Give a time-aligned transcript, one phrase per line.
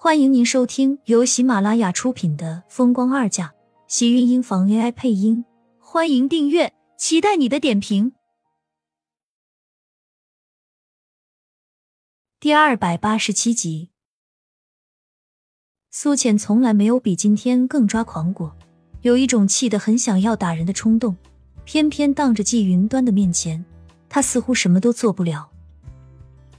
[0.00, 3.46] 欢迎您收听由喜马拉雅出品的《风光二嫁》，
[3.88, 5.44] 喜运音房 AI 配音。
[5.80, 8.12] 欢迎订阅，期待你的点评。
[12.38, 13.90] 第二百八十七集，
[15.90, 18.56] 苏浅从来没有比今天更抓狂过，
[19.02, 21.16] 有一种气得很想要打人的冲动。
[21.64, 23.64] 偏偏当着季云端的面前，
[24.08, 25.50] 她似乎什么都做不了。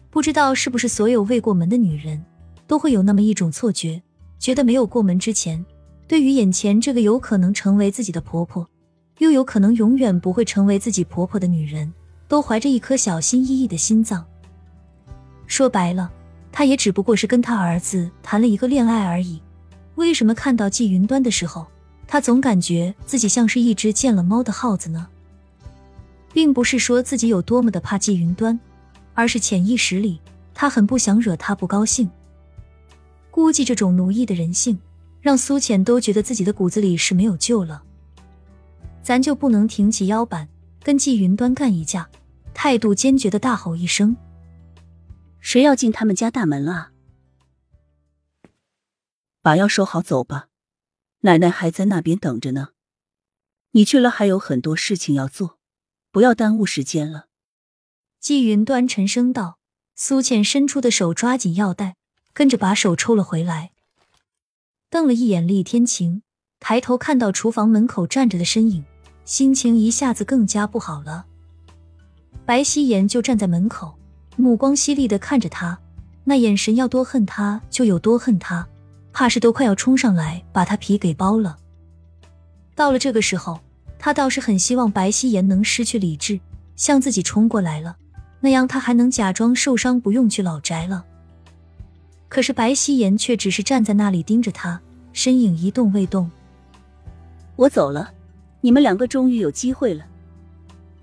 [0.10, 2.26] 不知道是不是所有未过门的女人。
[2.70, 4.00] 都会有那么一种错觉，
[4.38, 5.66] 觉得没有过门之前，
[6.08, 8.70] 对于眼前这个有可能成为自己的婆婆，
[9.18, 11.92] 又有可能永远不会成为自己婆婆的女人，
[12.28, 14.24] 都怀着一颗小心翼翼的心脏。
[15.48, 16.12] 说白了，
[16.52, 19.42] 她也只不过是跟她儿子谈了一个恋爱而已。
[19.96, 21.66] 为什么看到季云端的时候，
[22.06, 25.08] 她总感觉自己像是一只见了猫的耗子呢？
[26.32, 28.60] 并不是说自己有多么的怕季云端，
[29.16, 30.22] 而是潜意识里，
[30.54, 32.08] 她很不想惹他不高兴。
[33.40, 34.78] 估计这种奴役的人性，
[35.22, 37.82] 让苏浅都觉得自己的骨子里是没有救了。
[39.02, 40.50] 咱就不能挺起腰板
[40.84, 42.10] 跟季云端干一架？
[42.54, 44.18] 态度坚决的大吼一声
[45.40, 46.92] ：“谁要进他们家大门了？
[49.42, 50.50] 把药收好，走吧。
[51.22, 52.72] 奶奶还在那边等着呢。
[53.72, 55.58] 你去了还有很多事情要做，
[56.12, 57.28] 不要耽误时间了。”
[58.20, 59.60] 季云端沉声道。
[59.96, 61.96] 苏浅伸出的手抓紧药袋。
[62.34, 63.72] 跟着把手抽了回来，
[64.90, 66.22] 瞪了一眼厉天晴，
[66.60, 68.84] 抬头看到厨房门口站着的身影，
[69.26, 71.26] 心情一下子更加不好了。
[72.46, 73.94] 白希言就站在门口，
[74.36, 75.78] 目光犀利的看着他，
[76.24, 78.68] 那眼神要多恨他就有多恨他，
[79.12, 81.58] 怕是都快要冲上来把他皮给剥了。
[82.74, 83.60] 到了这个时候，
[84.00, 86.40] 他倒是很希望白希言能失去理智，
[86.76, 87.98] 向自己冲过来了，
[88.40, 91.06] 那样他还能假装受伤，不用去老宅了。
[92.30, 94.80] 可是白希言却只是站在那里盯着他，
[95.12, 96.30] 身影一动未动。
[97.56, 98.14] 我走了，
[98.62, 100.06] 你们两个终于有机会了。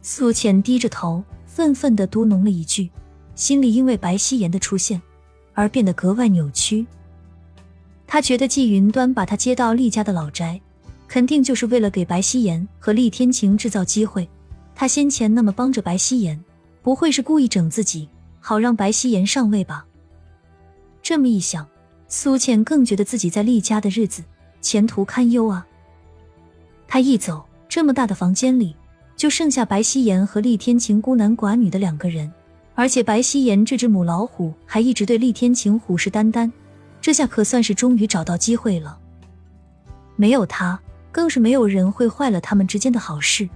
[0.01, 2.89] 苏浅低着头，愤愤的嘟哝了一句，
[3.35, 5.03] 心里因为白希言的出现
[5.53, 6.87] 而变得格外扭曲。
[8.07, 10.61] 他觉得季云端把他接到厉家的老宅，
[11.09, 14.29] 肯定就是为了给白希言和厉天晴制造机会。
[14.77, 16.41] 他先前那么帮着白希言，
[16.83, 18.09] 不会是故意整自己，
[18.39, 19.85] 好让白希言上位吧？
[21.09, 21.65] 这么一想，
[22.09, 24.25] 苏倩更觉得自己在厉家的日子
[24.61, 25.65] 前途堪忧啊。
[26.89, 28.75] 他一走，这么大的房间里
[29.15, 32.29] 就剩下白希言和厉天晴孤男寡女的两个人，
[32.75, 36.51] 而且白希言这只母老虎还一直对厉天晴虎视眈眈，
[37.01, 38.99] 这下可算是终于找到机会了。
[40.17, 40.77] 没有他，
[41.13, 43.49] 更是没有人会坏了他们之间的好事。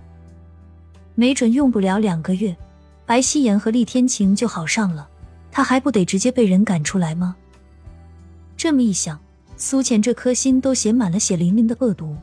[1.16, 2.56] 没准用不了两个月，
[3.04, 5.08] 白希言和厉天晴就好上了。
[5.52, 7.36] 他还不得直接被人赶出来吗？
[8.56, 9.20] 这么一想，
[9.56, 12.16] 苏浅这颗心都写满了血淋淋的恶毒。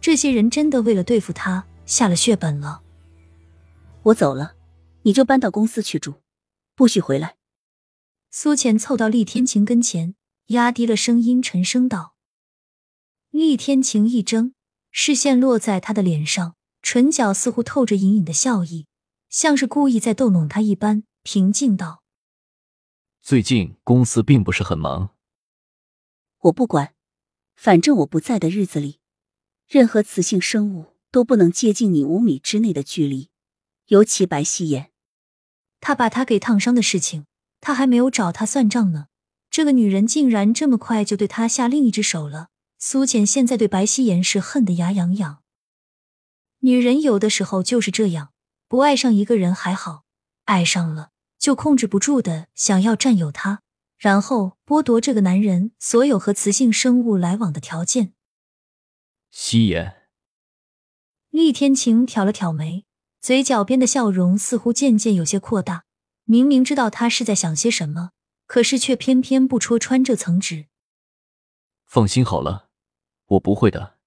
[0.00, 2.80] 这些人真的为了对付他下了血本了。
[4.02, 4.54] 我走了，
[5.02, 6.14] 你就搬到公司去住，
[6.74, 7.36] 不许回来。
[8.30, 10.14] 苏浅凑到厉天晴跟前，
[10.46, 12.14] 压低了声音，沉声道。
[13.30, 14.52] 厉天晴一怔，
[14.90, 18.86] 视线落在他的脸上，唇角似乎透着隐隐的笑意，
[19.28, 21.02] 像是故意在逗弄他一般。
[21.22, 22.02] 平静道
[23.20, 25.14] ：“最近公司并不是很忙，
[26.38, 26.94] 我不管，
[27.54, 29.00] 反正我不在的日子里，
[29.68, 33.28] 任何雌性生物都不能接近你五米之内的距离，
[33.88, 34.92] 尤其白希言。
[35.80, 37.26] 他把他给烫伤的事情，
[37.60, 39.08] 他还没有找他算账呢。
[39.50, 42.48] 这个女人竟然这么快就对他下另一只手了。
[42.78, 45.42] 苏浅现在对白希言是恨得牙痒痒。
[46.60, 48.32] 女人有的时候就是这样，
[48.66, 50.04] 不爱上一个人还好。”
[50.46, 51.09] 爱上了，
[51.40, 53.62] 就控制不住的想要占有他，
[53.96, 58.12] 然后剥夺这个男人所有和雌性生物来往的条件。
[59.30, 60.08] 夕颜，
[61.30, 62.84] 厉天晴挑了挑眉，
[63.20, 65.84] 嘴角边的笑容似乎渐渐有些扩大。
[66.24, 68.10] 明明知道他是在想些什么，
[68.46, 70.66] 可是却偏偏不戳穿这层纸。
[71.86, 72.68] 放心好了，
[73.26, 73.98] 我不会的。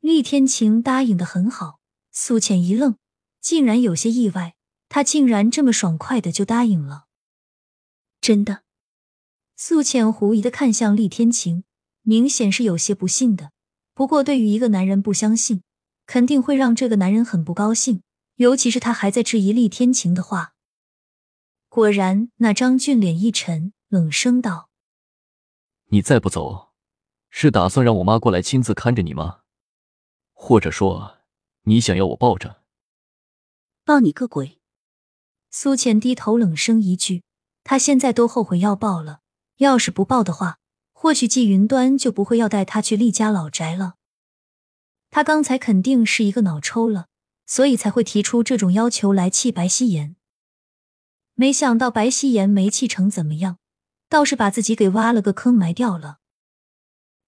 [0.00, 1.80] 厉天晴答应的很好，
[2.12, 2.96] 苏浅一愣，
[3.40, 4.54] 竟然有些意外。
[4.90, 7.06] 他竟然这么爽快的就答应了，
[8.20, 8.64] 真的？
[9.56, 11.62] 素浅狐疑的看向厉天晴，
[12.02, 13.52] 明显是有些不信的。
[13.94, 15.62] 不过对于一个男人不相信，
[16.06, 18.02] 肯定会让这个男人很不高兴，
[18.34, 20.54] 尤其是他还在质疑厉天晴的话。
[21.68, 24.70] 果然，那张俊脸一沉，冷声道
[25.92, 26.70] ：“你再不走，
[27.28, 29.42] 是打算让我妈过来亲自看着你吗？
[30.32, 31.18] 或者说，
[31.62, 32.64] 你想要我抱着？
[33.84, 34.58] 抱你个鬼！”
[35.50, 37.24] 苏浅低头冷声一句
[37.64, 39.20] ：“他现在都后悔要抱了，
[39.56, 40.58] 要是不报的话，
[40.92, 43.94] 或许季云端就不会要带他去厉家老宅了。
[45.10, 47.08] 他刚才肯定是一个脑抽了，
[47.46, 50.14] 所以才会提出这种要求来气白希言。
[51.34, 53.58] 没想到白希言没气成怎么样，
[54.08, 56.18] 倒是把自己给挖了个坑埋掉了。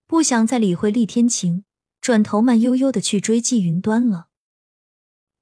[0.06, 1.64] 不想再理会厉天晴，
[2.00, 4.28] 转头慢悠悠的去追季云端了。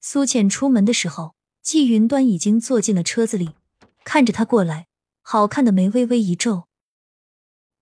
[0.00, 3.54] 苏浅出门的时候，季云端已经坐进了车子里，
[4.04, 4.88] 看着他过来，
[5.20, 6.68] 好看的眉微微一皱：“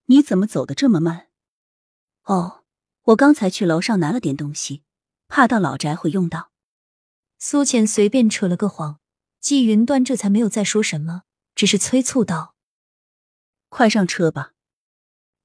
[0.07, 1.29] 你怎么走的这么慢
[2.25, 2.65] ？”“哦，
[3.05, 4.83] 我刚才去楼上拿了点东西，
[5.29, 6.51] 怕到老宅会用到。”
[7.39, 8.99] 苏浅随便扯了个谎，
[9.41, 11.23] 季云端这才没有再说什么，
[11.55, 12.57] 只是催促道
[13.71, 14.55] ：“快上车吧。”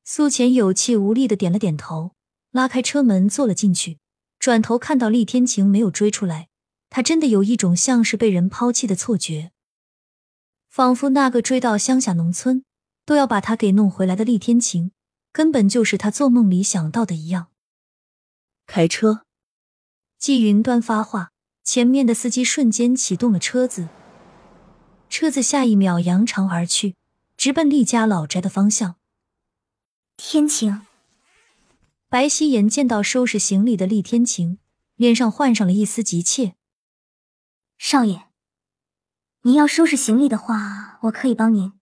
[0.03, 2.15] 苏浅有气无力的点了点头，
[2.50, 4.00] 拉开车门坐了进去，
[4.39, 6.50] 转头看到厉天晴没有追出来。
[6.95, 9.49] 他真的有一种像是被人抛弃的错觉，
[10.69, 12.63] 仿佛那个追到乡下农村
[13.03, 14.91] 都要把他给弄回来的厉天晴，
[15.31, 17.47] 根本就是他做梦里想到的一样。
[18.67, 19.25] 开车，
[20.19, 21.31] 季云端发话，
[21.63, 23.89] 前面的司机瞬间启动了车子，
[25.09, 26.95] 车子下一秒扬长而去，
[27.35, 28.97] 直奔厉家老宅的方向。
[30.15, 30.81] 天晴，
[32.07, 34.59] 白希言见到收拾行李的厉天晴，
[34.95, 36.53] 脸上换上了一丝急切。
[37.85, 38.30] 少爷，
[39.41, 41.74] 您要收拾行李的话，我可以帮您。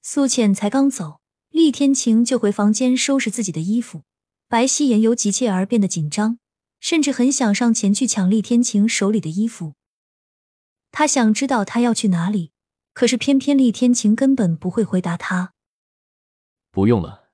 [0.00, 4.04] 苏浅才刚走，厉天晴就回房间收拾自己的衣服。
[4.46, 6.38] 白希言由急切而变得紧张，
[6.78, 9.74] 甚至很想上前去抢厉天晴手里的衣服。
[10.92, 12.52] 他想知道他要去哪里，
[12.94, 15.52] 可是偏偏厉天晴根本不会回答他。
[16.70, 17.32] 不用了。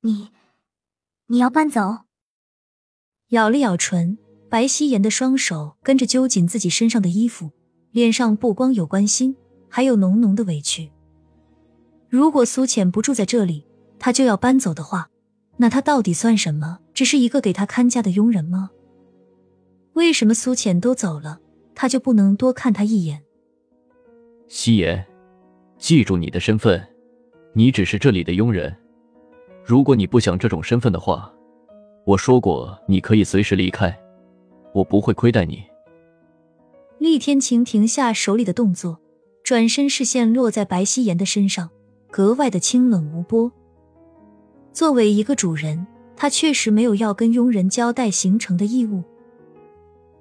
[0.00, 0.32] 你，
[1.26, 2.06] 你要搬走？
[3.28, 4.16] 咬了咬唇。
[4.52, 7.52] 白希言的双手跟着揪紧自己身上的衣服，
[7.90, 9.34] 脸上不光有关心，
[9.70, 10.92] 还有浓浓的委屈。
[12.10, 13.66] 如果苏浅不住在这里，
[13.98, 15.08] 他就要搬走的话，
[15.56, 16.80] 那他到底算什么？
[16.92, 18.68] 只是一个给他看家的佣人吗？
[19.94, 21.40] 为什么苏浅都走了，
[21.74, 23.22] 他就不能多看他一眼？
[24.48, 25.02] 希言，
[25.78, 26.86] 记住你的身份，
[27.54, 28.76] 你只是这里的佣人。
[29.64, 31.32] 如果你不想这种身份的话，
[32.04, 33.98] 我说过你可以随时离开。
[34.72, 35.62] 我不会亏待你。
[36.98, 39.00] 厉天晴停下手里的动作，
[39.42, 41.70] 转身，视线落在白希言的身上，
[42.10, 43.50] 格外的清冷无波。
[44.72, 45.86] 作为一个主人，
[46.16, 49.02] 他确实没有要跟佣人交代行程的义务。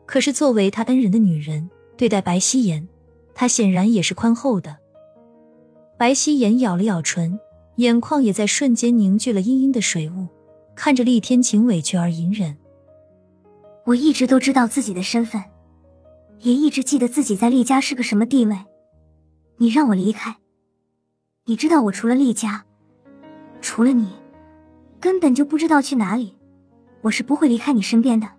[0.06, 2.88] 可是作为他恩人的女人，对待白希言，
[3.34, 4.78] 他显然也是宽厚的。
[5.98, 7.40] 白希言咬了咬唇，
[7.76, 10.28] 眼眶也在瞬间凝聚了阴阴的水雾，
[10.76, 12.58] 看着厉天晴委屈而隐忍。
[13.86, 15.44] 我一直都知道自己的身份，
[16.40, 18.56] 也一直记得自己在厉家是个什么地位。
[19.58, 20.38] 你让我离开，
[21.46, 22.66] 你知道我除了厉家，
[23.62, 24.12] 除了你，
[25.00, 26.38] 根本就不知道去哪里。
[27.02, 28.30] 我是不会离开你身边的。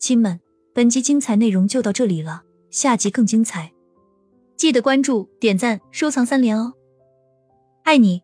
[0.00, 0.40] 亲们，
[0.74, 3.72] 本集精彩内容就到这里了，下集更精彩，
[4.56, 6.74] 记得关注、点赞、收藏三连哦！
[7.84, 8.22] 爱你。